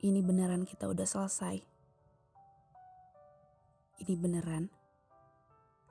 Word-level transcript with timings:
Ini 0.00 0.24
beneran 0.24 0.64
kita 0.64 0.88
udah 0.88 1.04
selesai. 1.04 1.60
Ini 4.00 4.14
beneran 4.16 4.72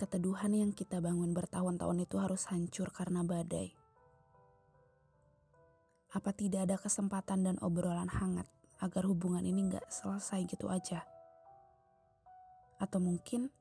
keteduhan 0.01 0.49
yang 0.49 0.73
kita 0.73 0.97
bangun 0.97 1.29
bertahun-tahun 1.29 2.09
itu 2.09 2.17
harus 2.17 2.49
hancur 2.49 2.89
karena 2.89 3.21
badai. 3.21 3.69
Apa 6.09 6.33
tidak 6.33 6.65
ada 6.65 6.81
kesempatan 6.81 7.45
dan 7.45 7.55
obrolan 7.61 8.09
hangat 8.09 8.49
agar 8.81 9.05
hubungan 9.05 9.45
ini 9.45 9.69
nggak 9.69 9.91
selesai 9.93 10.41
gitu 10.49 10.73
aja? 10.73 11.05
Atau 12.81 12.97
mungkin 12.97 13.53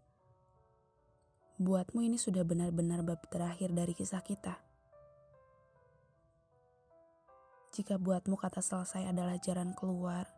buatmu 1.61 2.09
ini 2.09 2.17
sudah 2.17 2.41
benar-benar 2.47 3.05
bab 3.05 3.21
terakhir 3.29 3.69
dari 3.77 3.93
kisah 3.93 4.25
kita? 4.25 4.57
Jika 7.75 7.99
buatmu 7.99 8.39
kata 8.39 8.63
selesai 8.65 9.11
adalah 9.11 9.37
jalan 9.43 9.77
keluar, 9.77 10.38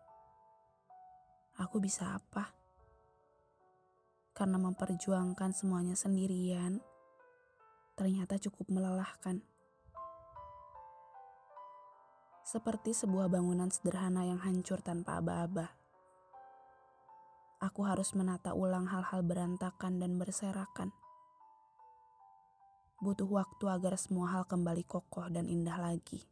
aku 1.61 1.77
bisa 1.77 2.17
apa? 2.17 2.57
Karena 4.33 4.57
memperjuangkan 4.57 5.53
semuanya 5.53 5.93
sendirian, 5.93 6.81
ternyata 8.01 8.41
cukup 8.41 8.73
melelahkan. 8.73 9.45
Seperti 12.41 12.97
sebuah 12.97 13.29
bangunan 13.29 13.69
sederhana 13.69 14.25
yang 14.25 14.41
hancur 14.41 14.81
tanpa 14.81 15.21
aba-aba. 15.21 15.77
Aku 17.61 17.85
harus 17.85 18.17
menata 18.17 18.57
ulang 18.57 18.89
hal-hal 18.89 19.21
berantakan 19.21 20.01
dan 20.01 20.17
berserakan. 20.17 20.97
Butuh 23.05 23.29
waktu 23.29 23.65
agar 23.69 24.01
semua 24.01 24.33
hal 24.33 24.49
kembali 24.49 24.89
kokoh 24.89 25.29
dan 25.29 25.45
indah 25.45 25.77
lagi. 25.77 26.25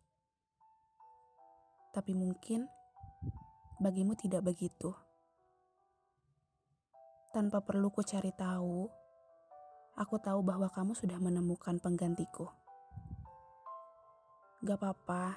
Tapi 1.93 2.17
mungkin 2.17 2.65
bagimu 3.77 4.17
tidak 4.17 4.49
begitu. 4.49 4.97
Tanpa 7.29 7.61
perlu 7.61 7.93
ku 7.93 8.01
cari 8.01 8.33
tahu, 8.33 8.89
aku 10.01 10.17
tahu 10.17 10.41
bahwa 10.41 10.65
kamu 10.73 10.97
sudah 10.97 11.21
menemukan 11.21 11.77
penggantiku. 11.77 12.49
Gak 14.65 14.81
apa-apa. 14.81 15.37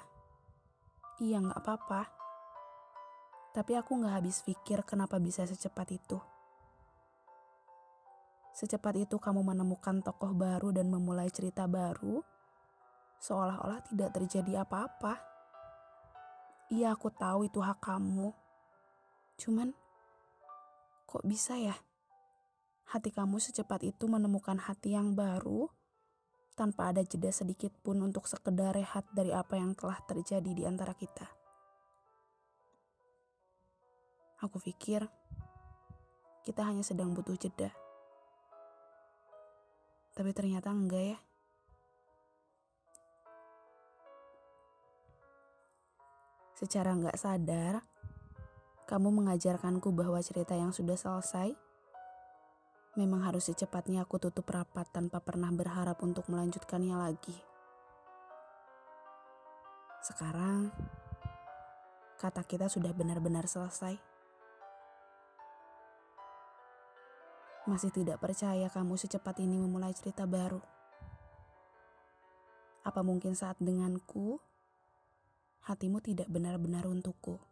Iya 1.20 1.44
gak 1.44 1.60
apa-apa. 1.60 2.02
Tapi 3.52 3.76
aku 3.76 4.00
gak 4.00 4.24
habis 4.24 4.40
pikir 4.40 4.80
kenapa 4.88 5.20
bisa 5.20 5.44
secepat 5.44 5.92
itu. 5.92 6.16
Secepat 8.56 8.96
itu 8.96 9.20
kamu 9.20 9.44
menemukan 9.44 10.00
tokoh 10.00 10.32
baru 10.32 10.72
dan 10.72 10.88
memulai 10.88 11.28
cerita 11.28 11.68
baru, 11.68 12.24
seolah-olah 13.20 13.84
tidak 13.92 14.16
terjadi 14.16 14.64
apa-apa. 14.64 15.20
Iya 16.72 16.96
aku 16.96 17.12
tahu 17.12 17.52
itu 17.52 17.60
hak 17.60 17.84
kamu. 17.84 18.32
Cuman 19.36 19.76
Kok 21.12 21.28
bisa 21.28 21.60
ya? 21.60 21.76
Hati 22.88 23.12
kamu 23.12 23.36
secepat 23.36 23.84
itu 23.84 24.08
menemukan 24.08 24.56
hati 24.56 24.96
yang 24.96 25.12
baru 25.12 25.68
tanpa 26.56 26.88
ada 26.88 27.04
jeda 27.04 27.28
sedikit 27.28 27.68
pun 27.84 28.00
untuk 28.00 28.24
sekedar 28.24 28.72
rehat 28.72 29.04
dari 29.12 29.28
apa 29.28 29.60
yang 29.60 29.76
telah 29.76 30.00
terjadi 30.08 30.48
di 30.56 30.64
antara 30.64 30.96
kita. 30.96 31.28
Aku 34.40 34.56
pikir 34.56 35.04
kita 36.48 36.64
hanya 36.64 36.80
sedang 36.80 37.12
butuh 37.12 37.36
jeda. 37.36 37.68
Tapi 40.16 40.32
ternyata 40.32 40.72
enggak 40.72 41.12
ya. 41.12 41.18
Secara 46.56 46.96
enggak 46.96 47.20
sadar, 47.20 47.84
kamu 48.92 49.08
mengajarkanku 49.24 49.88
bahwa 49.88 50.20
cerita 50.20 50.52
yang 50.52 50.68
sudah 50.68 51.00
selesai 51.00 51.56
memang 52.92 53.24
harus 53.24 53.48
secepatnya 53.48 54.04
aku 54.04 54.20
tutup 54.20 54.44
rapat 54.52 54.84
tanpa 54.92 55.16
pernah 55.24 55.48
berharap 55.48 55.96
untuk 56.04 56.28
melanjutkannya 56.28 56.92
lagi. 56.92 57.32
Sekarang, 60.04 60.68
kata 62.20 62.44
kita 62.44 62.68
sudah 62.68 62.92
benar-benar 62.92 63.48
selesai. 63.48 63.96
Masih 67.64 67.96
tidak 67.96 68.20
percaya 68.20 68.68
kamu 68.68 69.00
secepat 69.00 69.40
ini 69.40 69.56
memulai 69.56 69.96
cerita 69.96 70.28
baru. 70.28 70.60
Apa 72.84 73.00
mungkin 73.00 73.32
saat 73.32 73.56
denganku, 73.56 74.36
hatimu 75.64 76.04
tidak 76.04 76.28
benar-benar 76.28 76.84
untukku? 76.84 77.51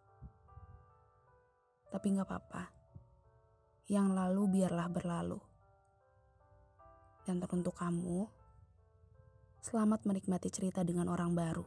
Tapi 1.91 2.07
gak 2.15 2.27
apa-apa. 2.27 2.65
Yang 3.91 4.09
lalu 4.15 4.43
biarlah 4.47 4.87
berlalu. 4.87 5.39
Dan 7.27 7.43
teruntuk 7.43 7.75
kamu, 7.77 8.31
selamat 9.61 10.07
menikmati 10.07 10.49
cerita 10.49 10.87
dengan 10.87 11.11
orang 11.11 11.35
baru. 11.35 11.67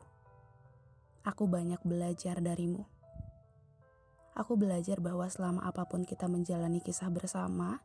Aku 1.23 1.47
banyak 1.47 1.79
belajar 1.83 2.39
darimu. 2.39 2.83
Aku 4.33 4.57
belajar 4.57 4.97
bahwa 4.97 5.29
selama 5.29 5.61
apa 5.61 5.85
pun 5.85 6.07
kita 6.07 6.25
menjalani 6.25 6.81
kisah 6.81 7.11
bersama, 7.13 7.83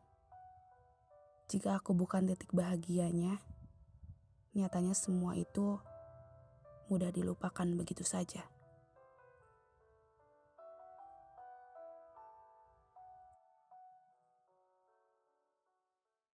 jika 1.48 1.76
aku 1.76 1.92
bukan 1.92 2.24
titik 2.24 2.50
bahagianya, 2.56 3.40
nyatanya 4.56 4.96
semua 4.96 5.36
itu 5.36 5.76
mudah 6.88 7.12
dilupakan 7.12 7.68
begitu 7.76 8.02
saja. 8.02 8.48